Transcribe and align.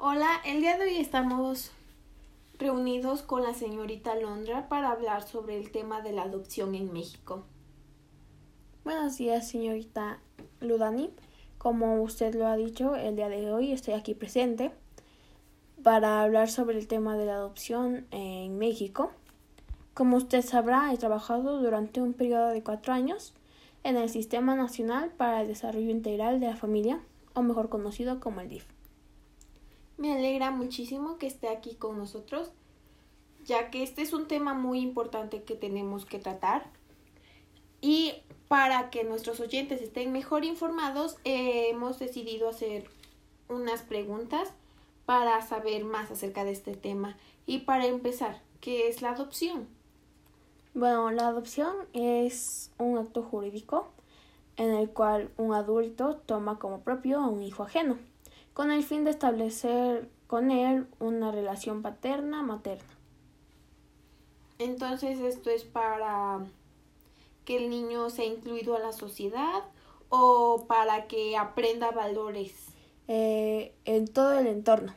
Hola, 0.00 0.40
el 0.46 0.60
día 0.60 0.78
de 0.78 0.84
hoy 0.84 0.96
estamos 0.98 1.72
reunidos 2.56 3.22
con 3.22 3.42
la 3.42 3.52
señorita 3.52 4.14
Londra 4.14 4.68
para 4.68 4.92
hablar 4.92 5.26
sobre 5.26 5.58
el 5.58 5.72
tema 5.72 6.02
de 6.02 6.12
la 6.12 6.22
adopción 6.22 6.76
en 6.76 6.92
México. 6.92 7.42
Buenos 8.84 9.18
días, 9.18 9.48
señorita 9.48 10.20
Ludani. 10.60 11.10
Como 11.58 12.00
usted 12.00 12.36
lo 12.36 12.46
ha 12.46 12.56
dicho, 12.56 12.94
el 12.94 13.16
día 13.16 13.28
de 13.28 13.50
hoy 13.50 13.72
estoy 13.72 13.94
aquí 13.94 14.14
presente 14.14 14.70
para 15.82 16.22
hablar 16.22 16.48
sobre 16.48 16.78
el 16.78 16.86
tema 16.86 17.16
de 17.16 17.26
la 17.26 17.34
adopción 17.34 18.06
en 18.12 18.56
México. 18.56 19.10
Como 19.94 20.16
usted 20.16 20.42
sabrá, 20.42 20.92
he 20.94 20.96
trabajado 20.96 21.60
durante 21.60 22.00
un 22.00 22.12
periodo 22.12 22.50
de 22.50 22.62
cuatro 22.62 22.92
años 22.92 23.34
en 23.82 23.96
el 23.96 24.08
Sistema 24.08 24.54
Nacional 24.54 25.10
para 25.10 25.40
el 25.40 25.48
Desarrollo 25.48 25.90
Integral 25.90 26.38
de 26.38 26.46
la 26.46 26.56
Familia, 26.56 27.00
o 27.34 27.42
mejor 27.42 27.68
conocido 27.68 28.20
como 28.20 28.40
el 28.40 28.48
DIF. 28.48 28.77
Me 29.98 30.12
alegra 30.12 30.52
muchísimo 30.52 31.18
que 31.18 31.26
esté 31.26 31.48
aquí 31.48 31.74
con 31.74 31.98
nosotros, 31.98 32.52
ya 33.44 33.68
que 33.68 33.82
este 33.82 34.02
es 34.02 34.12
un 34.12 34.28
tema 34.28 34.54
muy 34.54 34.78
importante 34.78 35.42
que 35.42 35.56
tenemos 35.56 36.06
que 36.06 36.20
tratar. 36.20 36.70
Y 37.80 38.14
para 38.46 38.90
que 38.90 39.02
nuestros 39.02 39.40
oyentes 39.40 39.82
estén 39.82 40.12
mejor 40.12 40.44
informados, 40.44 41.16
eh, 41.24 41.70
hemos 41.70 41.98
decidido 41.98 42.48
hacer 42.48 42.88
unas 43.48 43.82
preguntas 43.82 44.48
para 45.04 45.42
saber 45.42 45.84
más 45.84 46.12
acerca 46.12 46.44
de 46.44 46.52
este 46.52 46.76
tema. 46.76 47.16
Y 47.44 47.60
para 47.60 47.86
empezar, 47.86 48.40
¿qué 48.60 48.86
es 48.86 49.02
la 49.02 49.10
adopción? 49.10 49.66
Bueno, 50.74 51.10
la 51.10 51.26
adopción 51.26 51.74
es 51.92 52.70
un 52.78 52.98
acto 52.98 53.24
jurídico 53.24 53.88
en 54.56 54.70
el 54.74 54.90
cual 54.90 55.32
un 55.38 55.54
adulto 55.54 56.18
toma 56.24 56.60
como 56.60 56.82
propio 56.82 57.18
a 57.18 57.26
un 57.26 57.42
hijo 57.42 57.64
ajeno 57.64 57.98
con 58.58 58.72
el 58.72 58.82
fin 58.82 59.04
de 59.04 59.12
establecer 59.12 60.08
con 60.26 60.50
él 60.50 60.88
una 60.98 61.30
relación 61.30 61.80
paterna-materna. 61.80 62.90
Entonces 64.58 65.20
esto 65.20 65.48
es 65.48 65.62
para 65.62 66.40
que 67.44 67.56
el 67.56 67.70
niño 67.70 68.10
sea 68.10 68.24
incluido 68.24 68.74
a 68.74 68.80
la 68.80 68.90
sociedad 68.90 69.62
o 70.08 70.64
para 70.66 71.06
que 71.06 71.36
aprenda 71.36 71.92
valores. 71.92 72.52
Eh, 73.06 73.76
en 73.84 74.08
todo 74.08 74.36
el 74.36 74.48
entorno, 74.48 74.92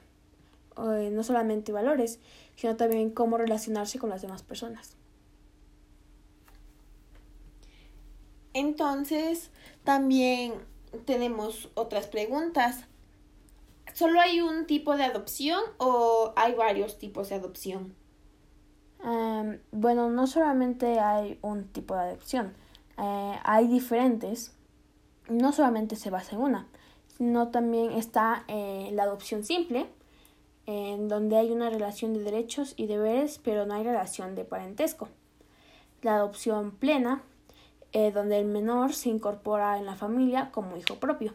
eh, 0.78 1.12
no 1.14 1.24
solamente 1.24 1.72
valores, 1.72 2.20
sino 2.56 2.78
también 2.78 3.12
cómo 3.12 3.38
relacionarse 3.38 4.00
con 4.00 4.10
las 4.10 4.24
demás 4.24 4.42
personas. 4.42 4.96
Entonces, 8.56 9.52
también 9.84 10.56
tenemos 11.06 11.70
otras 11.76 12.08
preguntas. 12.08 12.88
¿Solo 13.94 14.20
hay 14.20 14.42
un 14.42 14.66
tipo 14.66 14.96
de 14.98 15.04
adopción 15.04 15.62
o 15.78 16.34
hay 16.36 16.54
varios 16.54 16.98
tipos 16.98 17.30
de 17.30 17.36
adopción? 17.36 17.96
bueno, 19.72 20.12
no 20.12 20.28
solamente 20.28 21.00
hay 21.00 21.40
un 21.42 21.68
tipo 21.70 21.96
de 21.96 22.02
adopción, 22.02 22.54
eh, 23.00 23.40
hay 23.44 23.68
diferentes. 23.68 24.54
No 25.28 25.52
solamente 25.54 25.96
se 25.96 26.12
basa 26.12 26.36
en 26.36 26.42
una, 26.44 26.68
sino 27.18 27.50
también 27.50 27.92
está 27.94 28.44
eh, 28.48 28.90
la 28.94 29.04
adopción 29.04 29.44
simple, 29.44 29.88
en 30.66 31.08
donde 31.08 31.38
hay 31.38 31.52
una 31.52 31.70
relación 31.70 32.14
de 32.14 32.24
derechos 32.24 32.74
y 32.78 32.86
deberes, 32.88 33.40
pero 33.44 33.66
no 33.66 33.74
hay 33.74 33.84
relación 33.84 34.36
de 34.36 34.46
parentesco. 34.46 35.10
La 36.02 36.16
adopción 36.16 36.72
plena, 36.72 37.24
eh, 37.94 38.12
donde 38.12 38.40
el 38.40 38.46
menor 38.46 38.94
se 38.94 39.10
incorpora 39.10 39.78
en 39.78 39.86
la 39.86 39.96
familia 39.96 40.52
como 40.52 40.78
hijo 40.78 40.96
propio. 40.96 41.34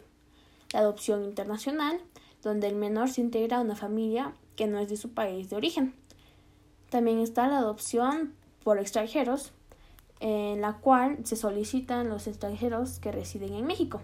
La 0.73 0.81
adopción 0.81 1.25
internacional, 1.25 2.01
donde 2.47 2.69
el 2.69 2.77
menor 2.77 3.09
se 3.09 3.21
integra 3.21 3.57
a 3.57 3.61
una 3.61 3.75
familia 3.75 4.33
que 4.55 4.69
no 4.69 4.79
es 4.79 4.89
de 4.89 4.97
su 4.97 5.11
país 5.11 5.51
de 5.51 5.57
origen. 5.57 5.95
También 6.91 7.19
está 7.19 7.49
la 7.49 7.59
adopción 7.59 8.35
por 8.63 8.79
extranjeros, 8.79 9.53
en 10.21 10.61
la 10.61 10.75
cual 10.75 11.19
se 11.25 11.35
solicitan 11.35 12.09
los 12.09 12.29
extranjeros 12.29 13.01
que 13.01 13.11
residen 13.11 13.53
en 13.53 13.67
México. 13.67 14.01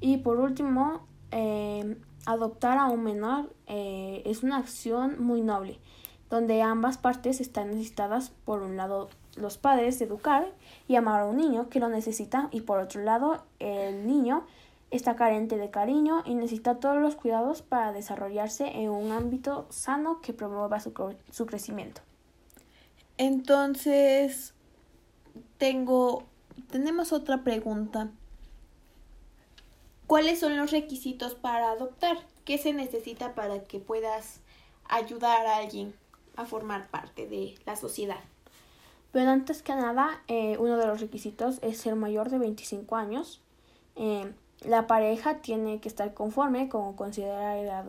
Y 0.00 0.18
por 0.18 0.38
último, 0.38 1.00
eh, 1.32 1.96
adoptar 2.24 2.78
a 2.78 2.86
un 2.86 3.02
menor 3.02 3.52
eh, 3.66 4.22
es 4.24 4.44
una 4.44 4.58
acción 4.58 5.16
muy 5.20 5.42
noble, 5.42 5.80
donde 6.30 6.62
ambas 6.62 6.98
partes 6.98 7.40
están 7.40 7.70
necesitadas, 7.70 8.30
por 8.44 8.62
un 8.62 8.76
lado, 8.76 9.10
los 9.34 9.58
padres 9.58 10.00
educar 10.00 10.46
y 10.86 10.94
amar 10.94 11.22
a 11.22 11.26
un 11.26 11.36
niño 11.36 11.68
que 11.68 11.80
lo 11.80 11.88
necesita, 11.88 12.48
y 12.52 12.60
por 12.60 12.78
otro 12.78 13.02
lado, 13.02 13.42
el 13.58 14.06
niño 14.06 14.44
está 14.90 15.16
carente 15.16 15.56
de 15.56 15.70
cariño 15.70 16.22
y 16.24 16.34
necesita 16.34 16.80
todos 16.80 16.96
los 16.96 17.14
cuidados 17.14 17.62
para 17.62 17.92
desarrollarse 17.92 18.66
en 18.66 18.90
un 18.90 19.12
ámbito 19.12 19.66
sano 19.70 20.20
que 20.20 20.32
promueva 20.32 20.80
su, 20.80 20.92
su 21.30 21.46
crecimiento. 21.46 22.02
Entonces, 23.16 24.54
tengo, 25.58 26.24
tenemos 26.70 27.12
otra 27.12 27.44
pregunta. 27.44 28.10
¿Cuáles 30.06 30.40
son 30.40 30.56
los 30.56 30.72
requisitos 30.72 31.34
para 31.34 31.70
adoptar? 31.70 32.16
¿Qué 32.44 32.58
se 32.58 32.72
necesita 32.72 33.34
para 33.34 33.62
que 33.62 33.78
puedas 33.78 34.40
ayudar 34.88 35.46
a 35.46 35.58
alguien 35.58 35.94
a 36.34 36.46
formar 36.46 36.88
parte 36.88 37.28
de 37.28 37.54
la 37.64 37.76
sociedad? 37.76 38.20
Pero 39.12 39.30
antes 39.30 39.62
que 39.62 39.74
nada, 39.74 40.22
eh, 40.26 40.56
uno 40.58 40.76
de 40.76 40.86
los 40.86 41.00
requisitos 41.00 41.58
es 41.62 41.78
ser 41.78 41.94
mayor 41.96 42.30
de 42.30 42.38
25 42.38 42.96
años. 42.96 43.40
Eh, 43.96 44.32
la 44.64 44.86
pareja 44.86 45.38
tiene 45.38 45.80
que 45.80 45.88
estar 45.88 46.12
conforme 46.14 46.68
con 46.68 46.94
considerar 46.94 47.84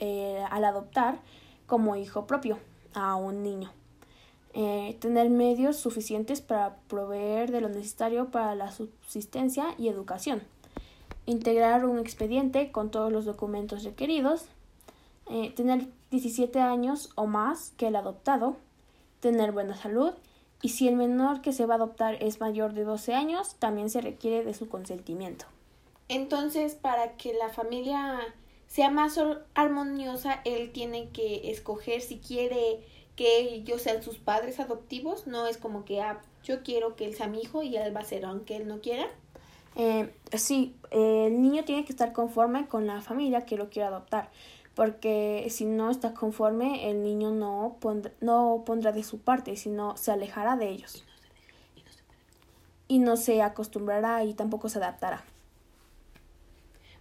eh, 0.00 0.44
al 0.50 0.64
adoptar 0.64 1.20
como 1.66 1.96
hijo 1.96 2.26
propio 2.26 2.58
a 2.94 3.14
un 3.16 3.42
niño. 3.42 3.70
Eh, 4.54 4.96
tener 5.00 5.30
medios 5.30 5.76
suficientes 5.76 6.40
para 6.40 6.76
proveer 6.88 7.52
de 7.52 7.60
lo 7.60 7.68
necesario 7.68 8.30
para 8.30 8.54
la 8.54 8.72
subsistencia 8.72 9.74
y 9.78 9.88
educación. 9.88 10.42
Integrar 11.26 11.84
un 11.84 11.98
expediente 11.98 12.72
con 12.72 12.90
todos 12.90 13.12
los 13.12 13.24
documentos 13.24 13.84
requeridos. 13.84 14.46
Eh, 15.30 15.52
tener 15.54 15.86
17 16.10 16.60
años 16.60 17.10
o 17.14 17.26
más 17.26 17.72
que 17.76 17.88
el 17.88 17.96
adoptado. 17.96 18.56
Tener 19.20 19.52
buena 19.52 19.76
salud. 19.76 20.12
Y 20.62 20.70
si 20.70 20.88
el 20.88 20.96
menor 20.96 21.42
que 21.42 21.52
se 21.52 21.66
va 21.66 21.74
a 21.74 21.76
adoptar 21.76 22.20
es 22.20 22.40
mayor 22.40 22.72
de 22.72 22.82
12 22.82 23.14
años, 23.14 23.54
también 23.60 23.90
se 23.90 24.00
requiere 24.00 24.42
de 24.42 24.54
su 24.54 24.68
consentimiento. 24.68 25.44
Entonces, 26.08 26.74
para 26.74 27.16
que 27.16 27.34
la 27.34 27.50
familia 27.50 28.18
sea 28.66 28.90
más 28.90 29.18
armoniosa, 29.54 30.40
él 30.44 30.72
tiene 30.72 31.10
que 31.10 31.50
escoger 31.50 32.00
si 32.00 32.18
quiere 32.18 32.80
que 33.16 33.40
ellos 33.40 33.82
sean 33.82 34.02
sus 34.02 34.18
padres 34.18 34.60
adoptivos. 34.60 35.26
No 35.26 35.46
es 35.46 35.58
como 35.58 35.84
que 35.84 36.00
ah, 36.00 36.20
yo 36.44 36.62
quiero 36.62 36.96
que 36.96 37.06
él 37.06 37.14
sea 37.14 37.26
mi 37.26 37.40
hijo 37.40 37.62
y 37.62 37.76
él 37.76 37.94
va 37.94 38.00
a 38.00 38.04
ser 38.04 38.24
aunque 38.24 38.56
él 38.56 38.68
no 38.68 38.80
quiera. 38.80 39.08
Eh, 39.74 40.12
sí, 40.32 40.74
el 40.90 41.40
niño 41.40 41.64
tiene 41.64 41.84
que 41.84 41.92
estar 41.92 42.12
conforme 42.12 42.66
con 42.66 42.86
la 42.86 43.00
familia 43.00 43.44
que 43.44 43.56
lo 43.56 43.70
quiere 43.70 43.88
adoptar, 43.88 44.30
porque 44.74 45.46
si 45.50 45.66
no 45.66 45.90
está 45.90 46.14
conforme, 46.14 46.90
el 46.90 47.02
niño 47.02 47.30
no, 47.30 47.76
no 48.20 48.62
pondrá 48.66 48.92
de 48.92 49.04
su 49.04 49.20
parte, 49.20 49.56
sino 49.56 49.96
se 49.96 50.10
alejará 50.10 50.56
de 50.56 50.68
ellos. 50.70 51.04
Y 52.88 52.98
no 52.98 53.16
se 53.16 53.42
acostumbrará 53.42 54.24
y 54.24 54.34
tampoco 54.34 54.68
se 54.68 54.78
adaptará. 54.78 55.22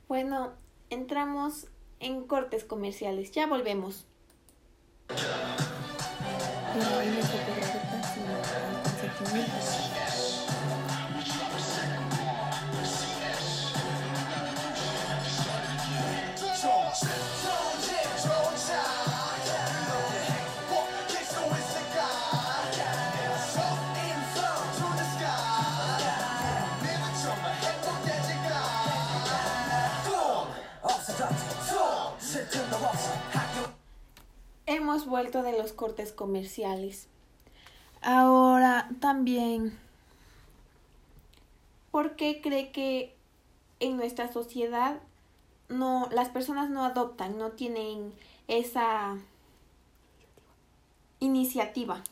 Bueno, 0.08 0.54
entramos 0.90 1.68
en 2.00 2.28
cortes 2.28 2.64
comerciales. 2.64 3.32
Ya 3.32 3.48
volvemos. 3.48 4.06
Hemos 34.66 35.06
vuelto 35.06 35.44
de 35.44 35.58
los 35.58 35.72
cortes 35.72 36.12
comerciales. 36.12 37.08
Ahora 38.02 38.90
también, 39.00 39.78
¿por 41.92 42.16
qué 42.16 42.42
cree 42.42 42.72
que 42.72 43.16
en 43.80 43.98
nuestra 43.98 44.32
sociedad 44.32 45.00
no 45.70 46.10
las 46.12 46.30
personas 46.30 46.70
no 46.70 46.84
adoptan, 46.84 47.38
no 47.38 47.52
tienen 47.52 48.14
esa 48.48 49.18
iniciativa? 51.20 52.04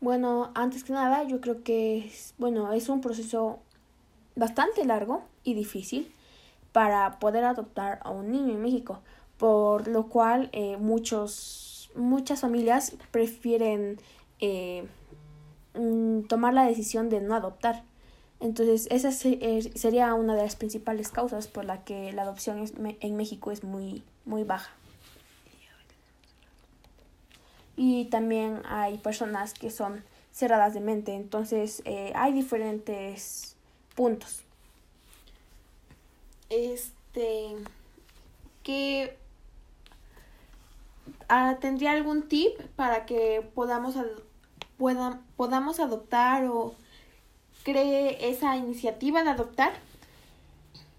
Bueno, 0.00 0.50
antes 0.54 0.84
que 0.84 0.92
nada, 0.92 1.22
yo 1.24 1.40
creo 1.40 1.62
que 1.62 2.06
es, 2.06 2.34
bueno, 2.38 2.72
es 2.72 2.88
un 2.88 3.00
proceso 3.00 3.58
bastante 4.36 4.84
largo 4.84 5.22
y 5.44 5.54
difícil 5.54 6.12
para 6.72 7.18
poder 7.18 7.44
adoptar 7.44 8.00
a 8.02 8.10
un 8.10 8.30
niño 8.30 8.54
en 8.54 8.62
México, 8.62 9.00
por 9.36 9.88
lo 9.88 10.08
cual 10.08 10.48
eh, 10.52 10.76
muchos, 10.78 11.90
muchas 11.94 12.40
familias 12.40 12.96
prefieren 13.10 14.00
eh, 14.40 14.86
tomar 16.28 16.54
la 16.54 16.64
decisión 16.64 17.08
de 17.08 17.20
no 17.20 17.34
adoptar. 17.34 17.84
Entonces, 18.40 18.88
esa 18.90 19.12
sería 19.12 20.14
una 20.14 20.34
de 20.34 20.42
las 20.42 20.56
principales 20.56 21.10
causas 21.10 21.46
por 21.46 21.64
la 21.64 21.84
que 21.84 22.12
la 22.12 22.22
adopción 22.22 22.64
en 23.00 23.16
México 23.16 23.52
es 23.52 23.62
muy, 23.62 24.02
muy 24.24 24.42
baja. 24.42 24.72
Y 27.76 28.06
también 28.06 28.62
hay 28.64 28.98
personas 28.98 29.54
que 29.54 29.70
son 29.70 30.04
cerradas 30.32 30.74
de 30.74 30.80
mente, 30.80 31.14
entonces 31.14 31.82
eh, 31.84 32.12
hay 32.14 32.32
diferentes 32.32 33.56
puntos. 33.94 34.44
Este, 36.52 37.56
que 38.62 39.16
ah, 41.30 41.56
tendría 41.62 41.92
algún 41.92 42.28
tip 42.28 42.60
para 42.76 43.06
que 43.06 43.40
podamos, 43.54 43.96
podamos 45.34 45.80
adoptar 45.80 46.44
o 46.44 46.74
cree 47.64 48.28
esa 48.28 48.54
iniciativa 48.56 49.24
de 49.24 49.30
adoptar? 49.30 49.72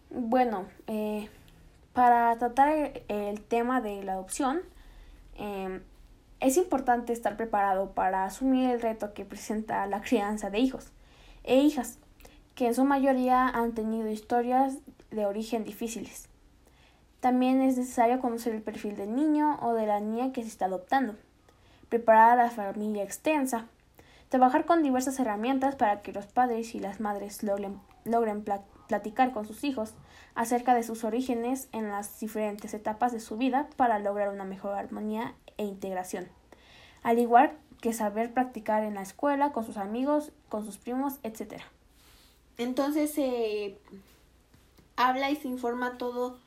Bueno, 0.10 0.66
eh, 0.88 1.30
para 1.94 2.36
tratar 2.40 3.04
el, 3.08 3.42
tema 3.42 3.80
de 3.80 4.04
la 4.04 4.14
adopción, 4.14 4.62
em, 5.36 5.84
es 6.40 6.58
importante 6.58 7.14
estar 7.14 7.38
preparado 7.38 7.92
para 7.92 8.26
asumir 8.26 8.72
el 8.72 8.82
reto 8.82 9.14
que 9.14 9.24
presenta 9.24 9.86
la 9.86 10.02
crianza 10.02 10.50
de 10.50 10.58
hijos 10.58 10.92
e 11.44 11.58
hijas, 11.58 12.00
que 12.56 12.68
en 12.68 12.76
su 12.76 12.84
mayoría 12.84 13.48
han 13.48 13.74
tenido 13.74 14.10
historias 14.10 14.78
de 15.12 15.26
origen 15.26 15.64
difíciles. 15.64 16.30
También 17.20 17.62
es 17.62 17.78
necesario 17.78 18.20
conocer 18.20 18.54
el 18.54 18.62
perfil 18.62 18.96
del 18.96 19.16
niño 19.16 19.58
o 19.62 19.74
de 19.74 19.88
la 19.88 20.00
niña 20.00 20.34
que 20.34 20.42
se 20.42 20.50
está 20.50 20.66
adoptando, 20.66 21.16
preparar 21.90 22.40
a 22.40 22.44
la 22.44 22.52
familia 22.52 23.04
extensa, 23.04 23.68
Trabajar 24.34 24.66
con 24.66 24.82
diversas 24.82 25.20
herramientas 25.20 25.76
para 25.76 26.02
que 26.02 26.12
los 26.12 26.26
padres 26.26 26.74
y 26.74 26.80
las 26.80 27.00
madres 27.00 27.44
logren, 27.44 27.80
logren 28.04 28.44
platicar 28.88 29.32
con 29.32 29.46
sus 29.46 29.64
hijos 29.64 29.94
acerca 30.34 30.74
de 30.74 30.82
sus 30.82 31.04
orígenes 31.04 31.70
en 31.72 31.90
las 31.90 32.20
diferentes 32.20 32.74
etapas 32.74 33.12
de 33.12 33.20
su 33.20 33.38
vida 33.38 33.68
para 33.78 34.00
lograr 34.00 34.30
una 34.30 34.44
mejor 34.44 34.74
armonía 34.74 35.36
e 35.58 35.66
integración. 35.66 36.30
Al 37.04 37.20
igual 37.20 37.52
que 37.80 37.94
saber 37.94 38.34
practicar 38.34 38.82
en 38.82 38.96
la 38.96 39.04
escuela, 39.04 39.52
con 39.52 39.66
sus 39.66 39.78
amigos, 39.78 40.32
con 40.50 40.66
sus 40.66 40.80
primos, 40.80 41.20
etc. 41.22 41.62
Entonces 42.58 43.12
se 43.12 43.78
habla 44.96 45.32
y 45.32 45.36
se 45.36 45.48
informa 45.48 45.98
todo 45.98 46.38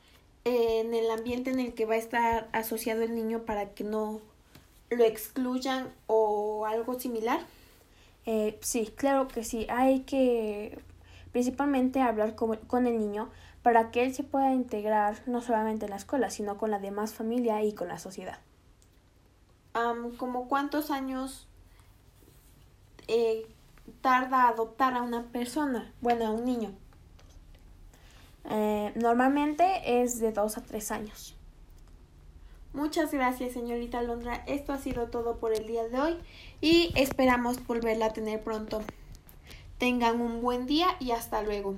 en 0.45 0.93
el 0.93 1.11
ambiente 1.11 1.49
en 1.49 1.59
el 1.59 1.73
que 1.73 1.85
va 1.85 1.95
a 1.95 1.97
estar 1.97 2.49
asociado 2.53 3.03
el 3.03 3.13
niño 3.15 3.43
para 3.43 3.71
que 3.71 3.83
no 3.83 4.21
lo 4.89 5.03
excluyan 5.03 5.91
o 6.07 6.65
algo 6.65 6.99
similar. 6.99 7.41
Eh, 8.25 8.57
sí, 8.61 8.91
claro 8.95 9.27
que 9.27 9.43
sí. 9.43 9.67
Hay 9.69 10.01
que 10.01 10.79
principalmente 11.31 12.01
hablar 12.01 12.35
con, 12.35 12.87
el 12.87 12.97
niño 12.97 13.29
para 13.61 13.91
que 13.91 14.03
él 14.03 14.13
se 14.13 14.23
pueda 14.23 14.53
integrar 14.53 15.21
no 15.27 15.41
solamente 15.41 15.85
en 15.85 15.91
la 15.91 15.97
escuela, 15.97 16.29
sino 16.29 16.57
con 16.57 16.71
la 16.71 16.79
demás 16.79 17.13
familia 17.13 17.61
y 17.63 17.73
con 17.73 17.89
la 17.89 17.99
sociedad. 17.99 18.39
¿Como 20.17 20.47
cuántos 20.47 20.89
años 20.89 21.47
eh, 23.07 23.45
tarda 24.01 24.47
adoptar 24.47 24.93
a 24.93 25.01
una 25.01 25.23
persona? 25.23 25.93
Bueno, 26.01 26.27
a 26.27 26.31
un 26.31 26.45
niño. 26.45 26.71
Eh, 28.49 28.93
normalmente 28.95 30.01
es 30.01 30.19
de 30.19 30.31
dos 30.31 30.57
a 30.57 30.61
tres 30.61 30.91
años. 30.91 31.35
Muchas 32.73 33.11
gracias, 33.11 33.53
señorita 33.53 34.01
Londra. 34.01 34.43
Esto 34.45 34.71
ha 34.71 34.77
sido 34.77 35.07
todo 35.07 35.37
por 35.37 35.53
el 35.53 35.65
día 35.67 35.87
de 35.87 35.99
hoy 35.99 36.17
y 36.61 36.91
esperamos 36.95 37.65
volverla 37.65 38.07
a 38.07 38.13
tener 38.13 38.43
pronto. 38.43 38.83
Tengan 39.77 40.21
un 40.21 40.41
buen 40.41 40.67
día 40.67 40.87
y 40.99 41.11
hasta 41.11 41.41
luego. 41.41 41.75